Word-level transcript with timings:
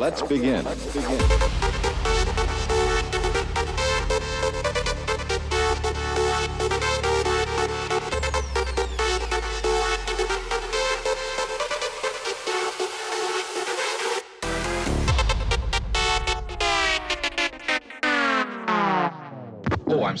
let's 0.00 0.22
begin. 0.22 0.66
Oh, 0.66 0.70
let's 0.70 0.86
begin. 0.94 1.60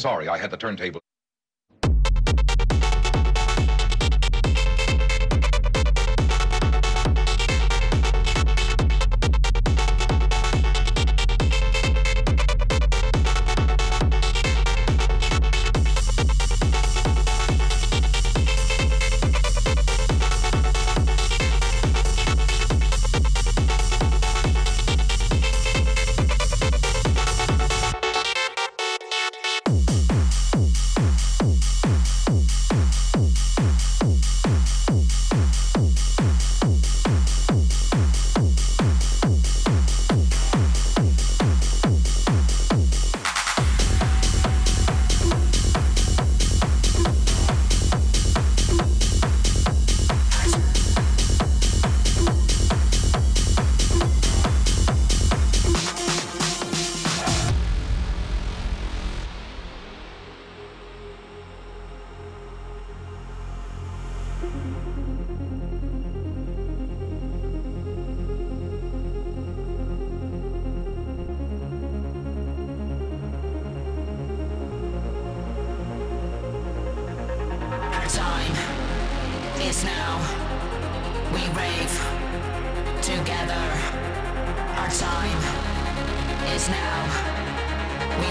sorry, 0.00 0.28
I 0.28 0.38
had 0.38 0.50
the 0.50 0.56
turntable. 0.56 0.99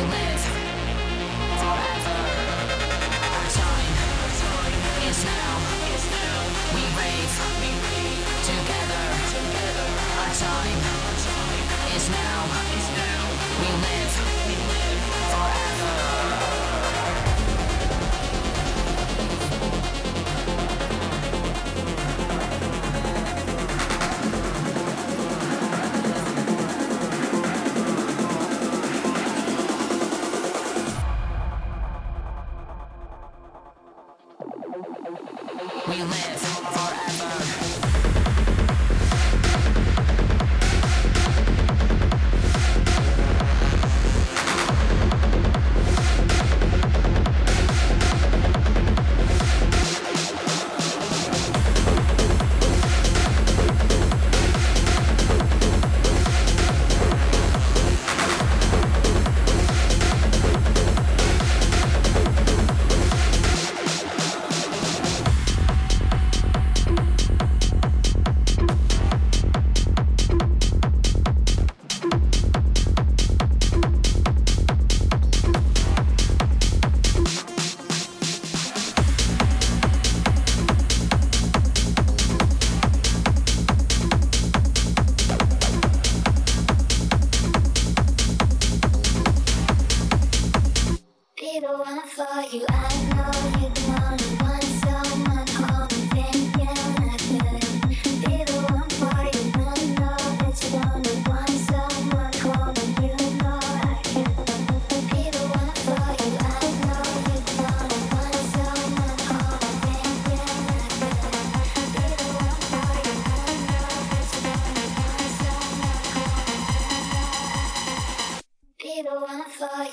we. 0.07 0.28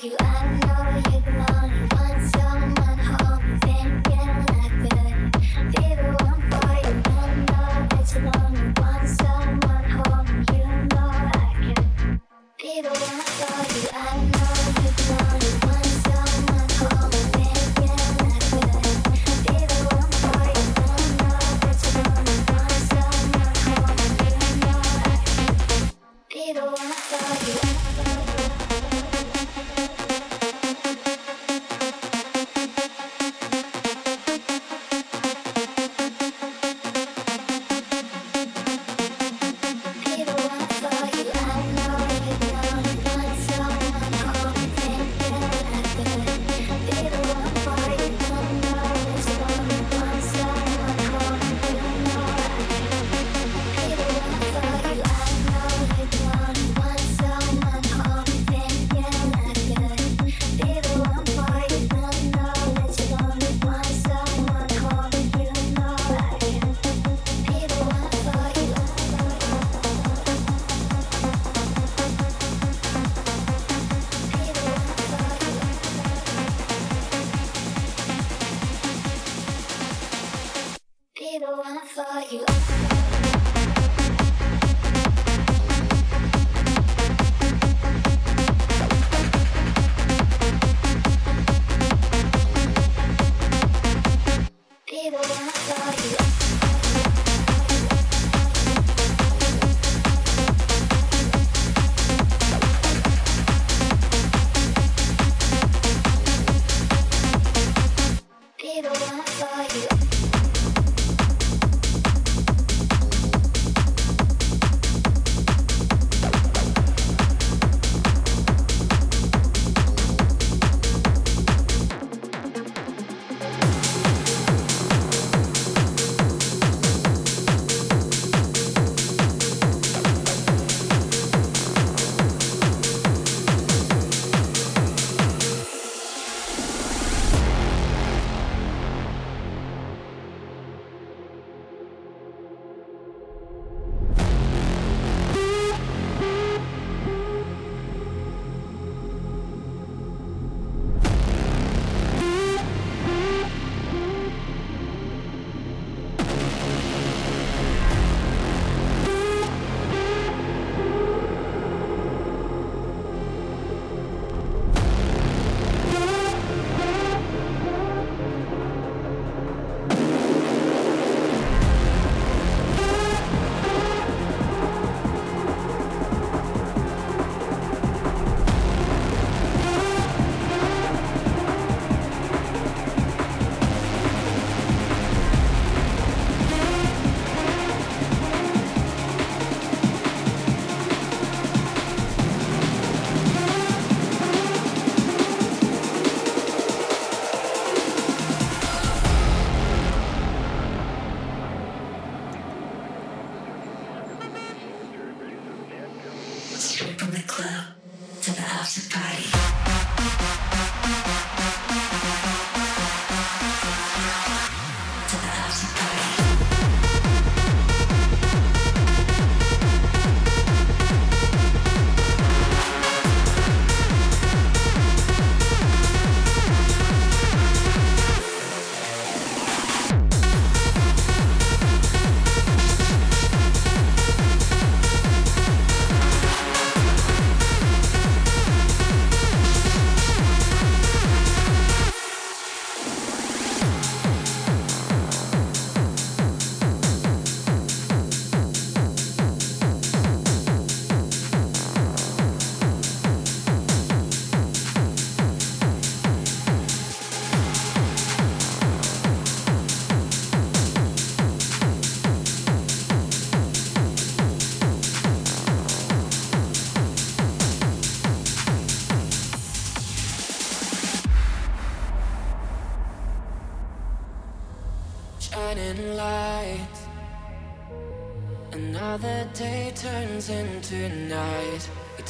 you, 0.03 0.15
I 0.19 0.57
don't. 0.59 0.66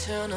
Night. 0.08 0.37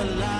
so 0.00 0.06
live 0.06 0.39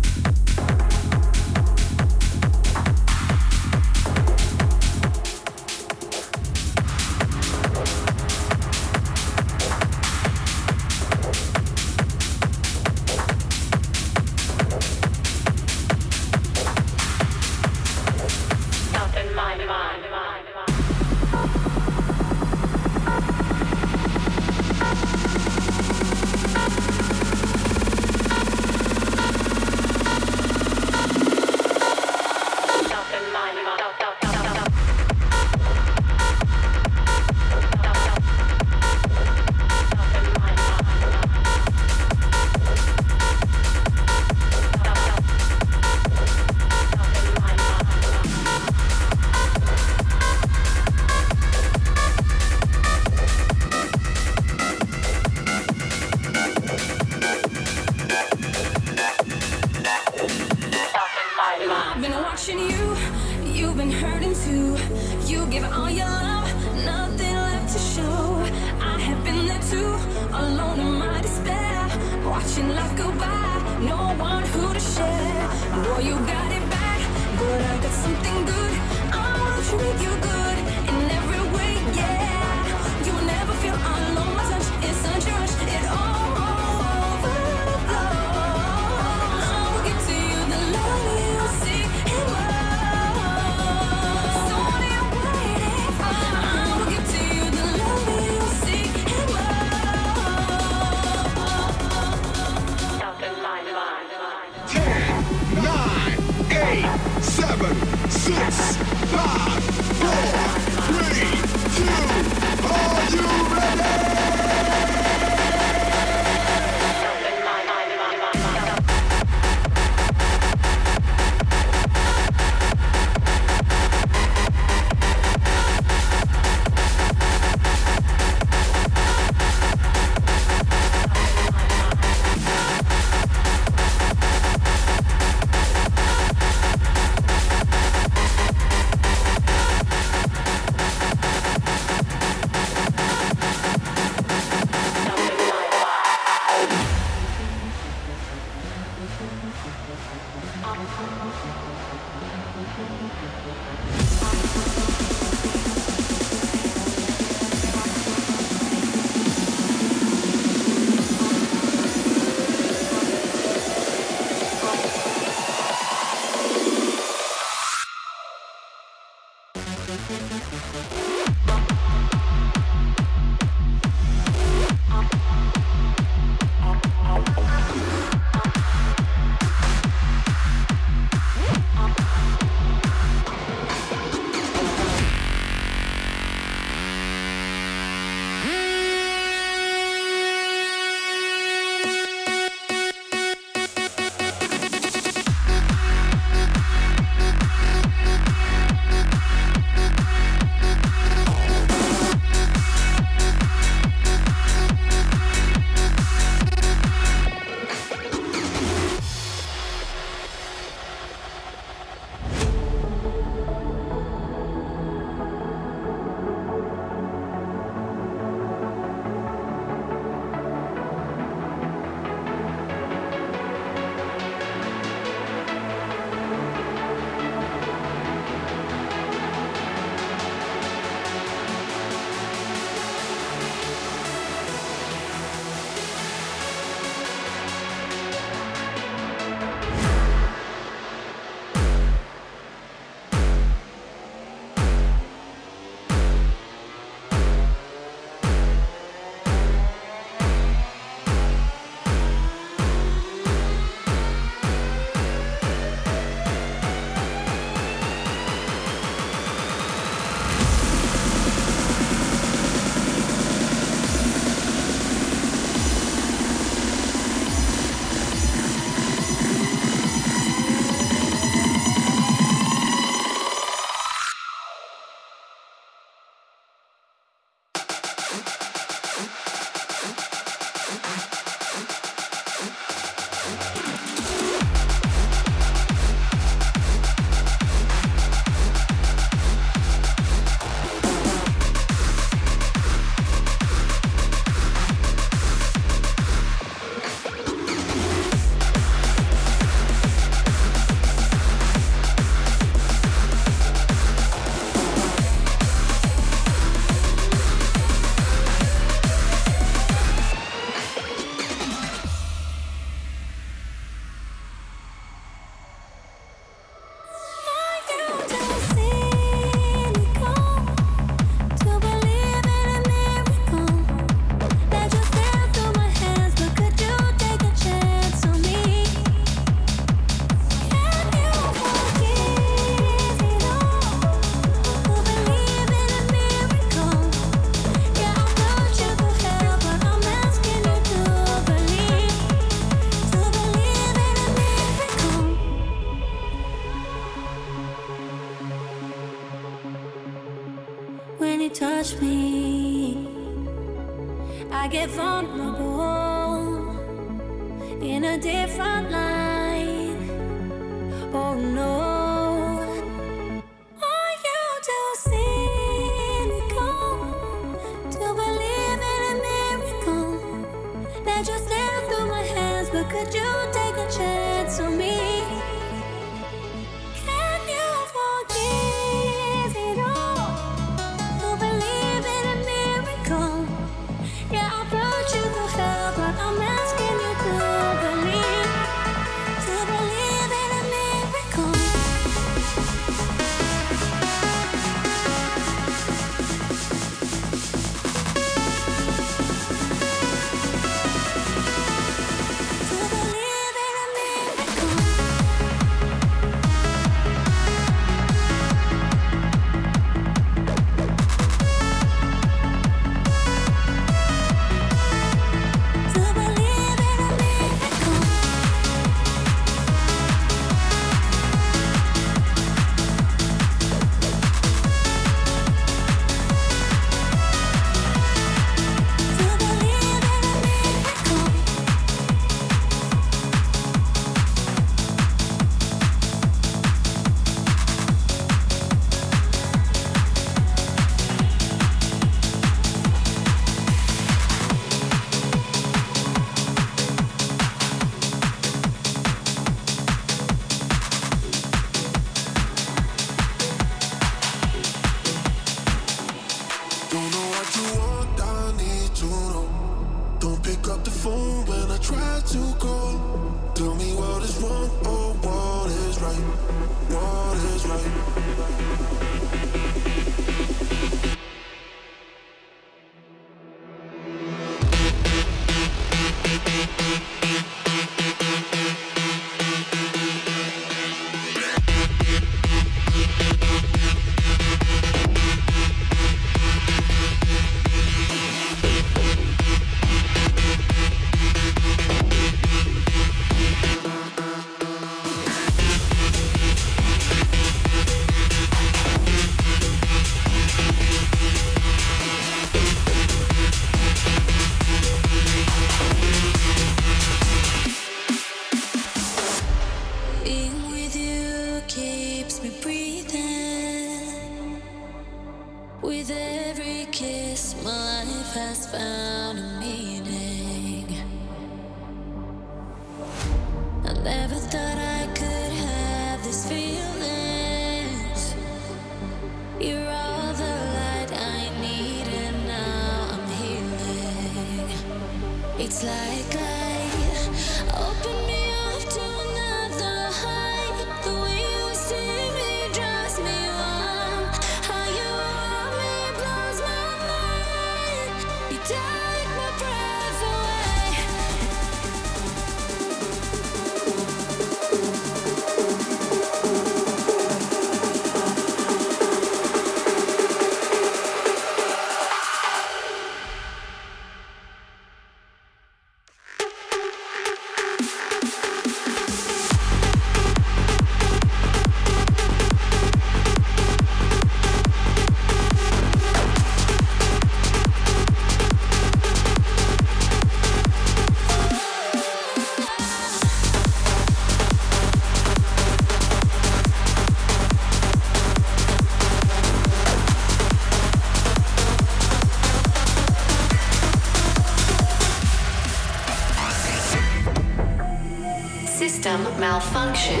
malfunction. 599.36 600.00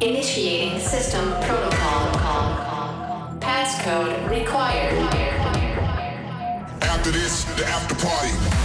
Initiating 0.00 0.78
system 0.78 1.30
protocol. 1.42 2.06
Passcode 3.40 4.30
required. 4.30 4.94
After 6.80 7.10
this, 7.10 7.42
the 7.56 7.66
after 7.66 7.96
party. 8.06 8.60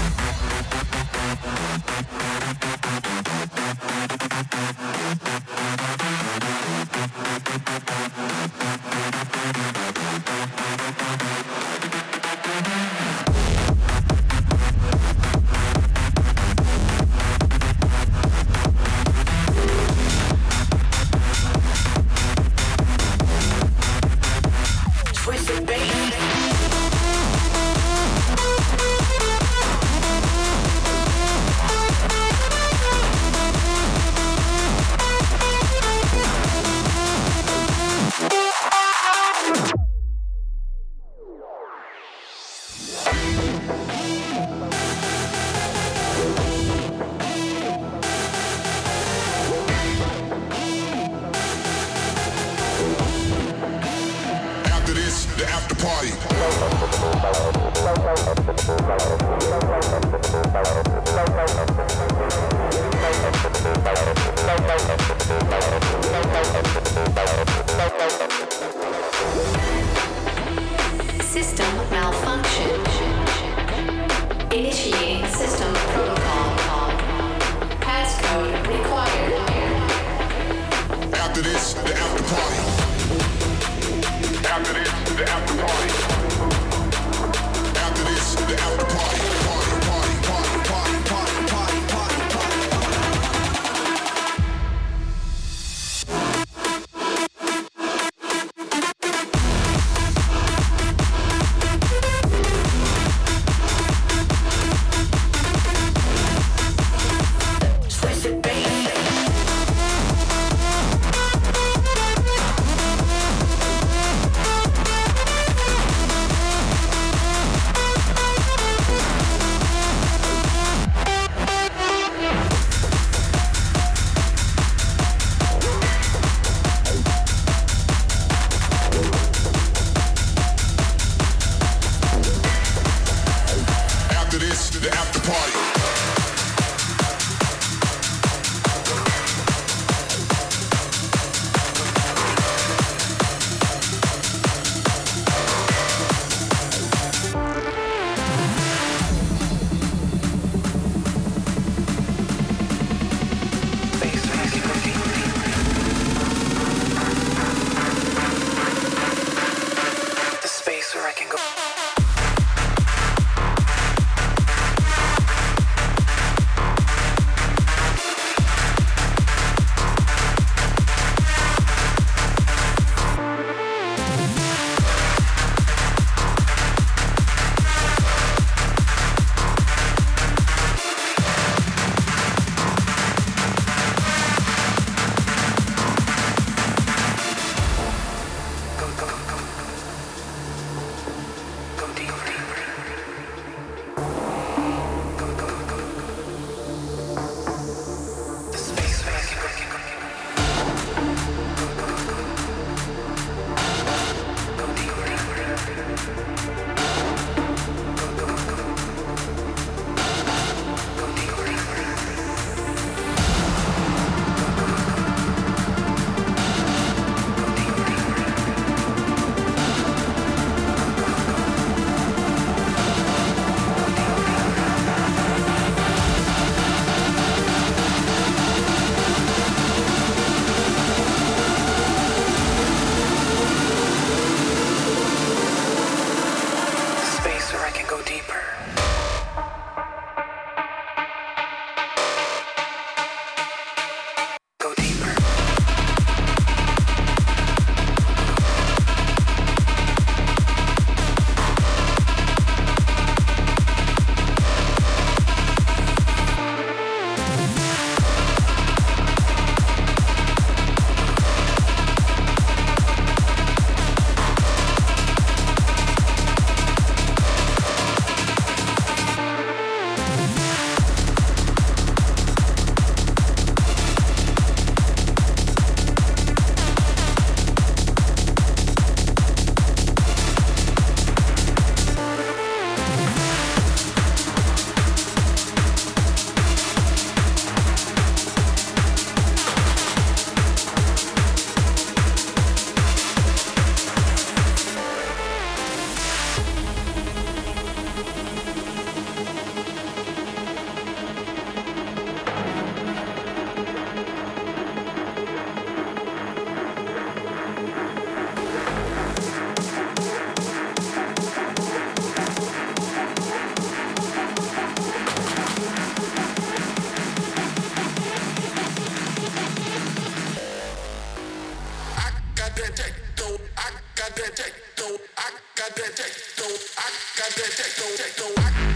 Front 327.35 328.15
to 328.15 328.74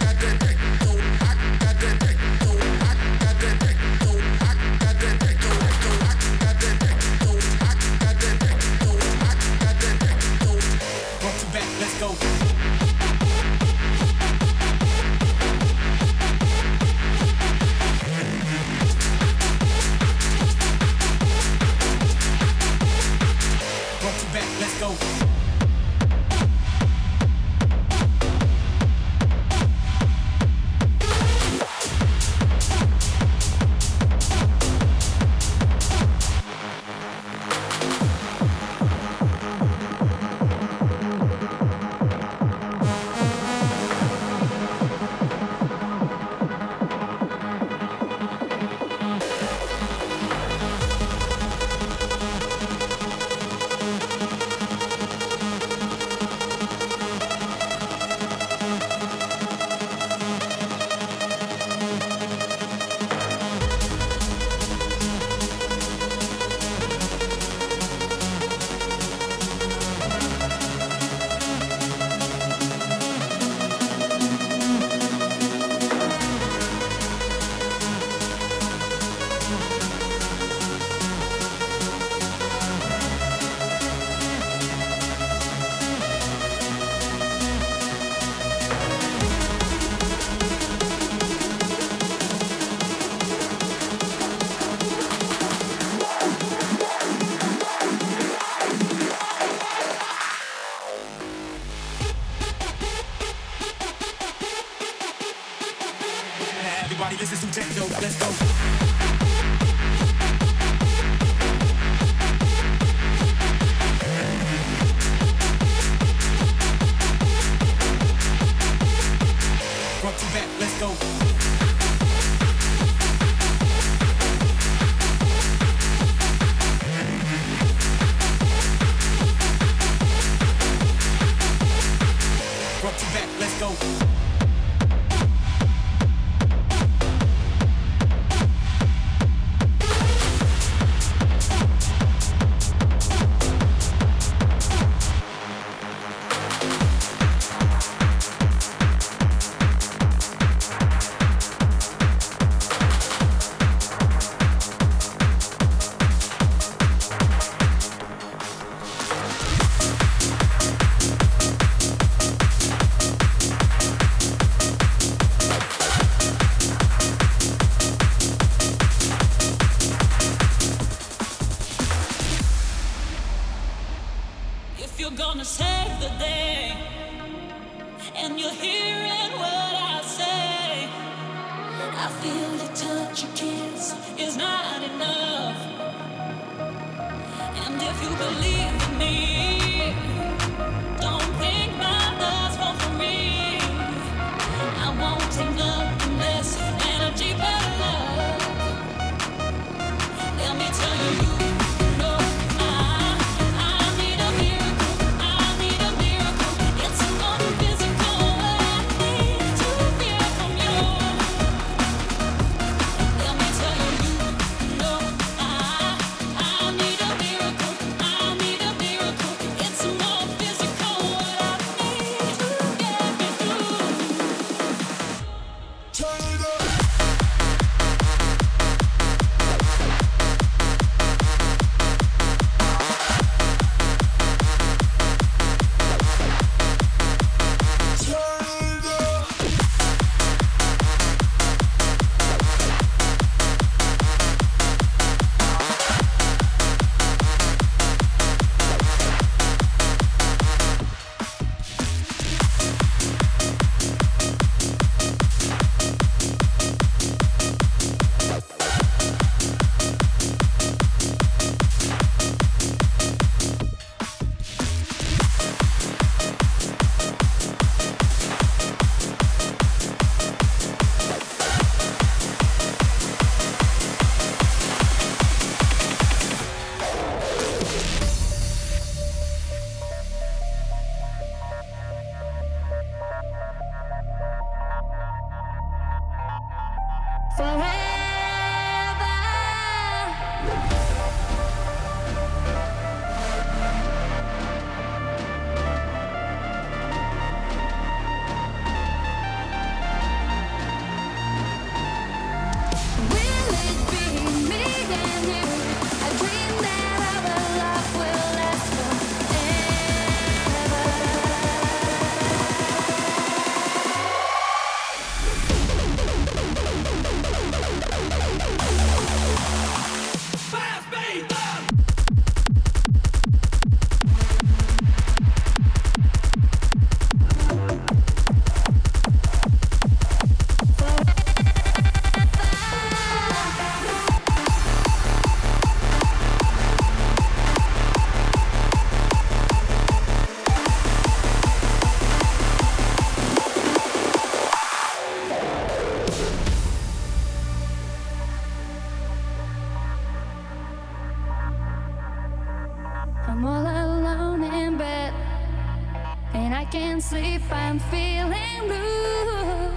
sleep, 357.10 357.42
I'm 357.52 357.80
feeling 357.80 358.68
blue. 358.68 359.72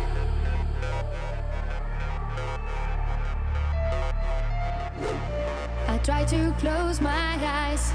I 5.89 5.99
try 6.05 6.25
to 6.27 6.53
close 6.59 7.01
my 7.01 7.39
eyes, 7.41 7.91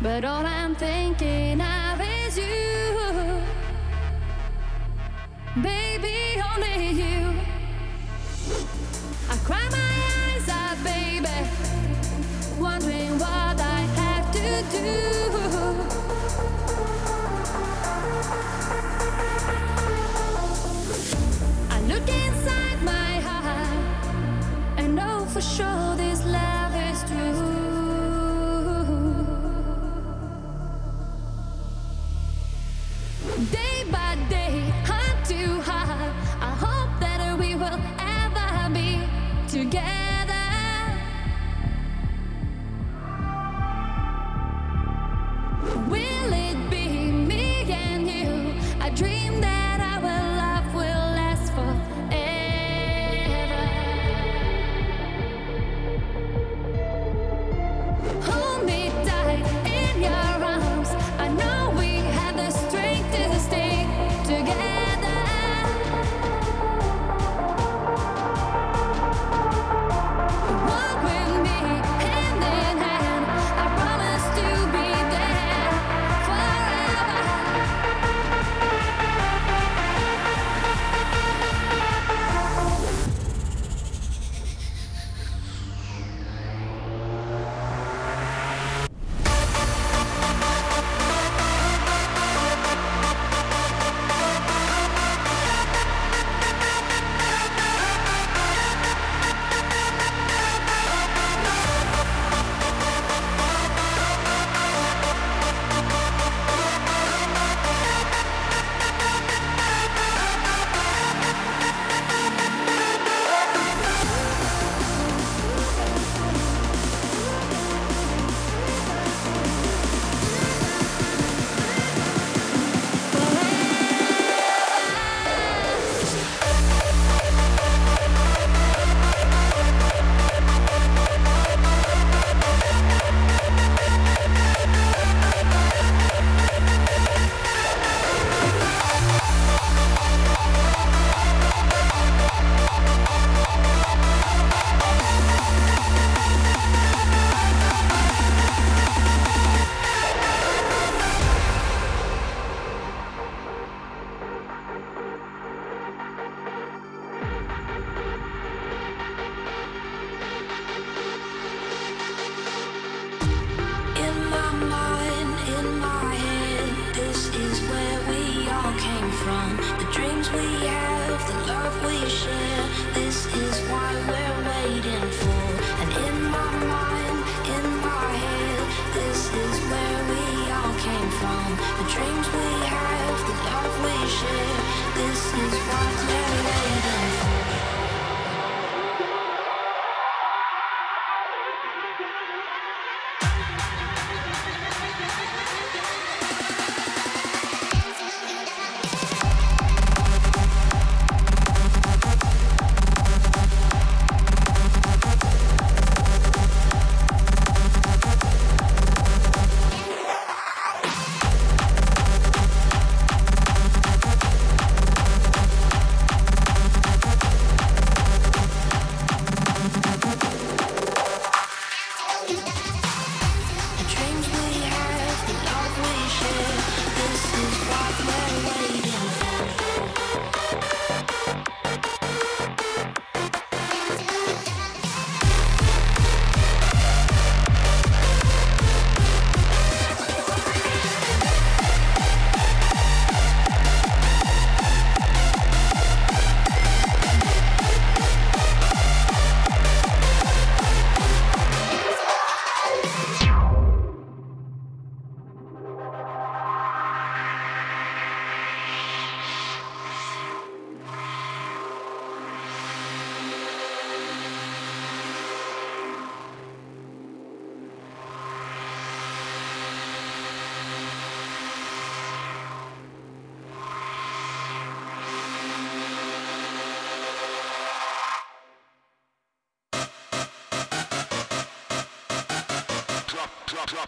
but 0.00 0.24
all 0.24 0.46
I'm 0.46 0.74
thinking 0.74 1.60
of 1.60 2.00
is 2.00 2.38
you. 2.38 3.42
Baby, 5.62 6.42
only 6.50 6.88
you. 7.02 7.29
for 25.40 25.46
sure 25.46 25.96
this 25.96 26.19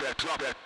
drop 0.03 0.11
it, 0.11 0.19
drop 0.19 0.43
it. 0.43 0.62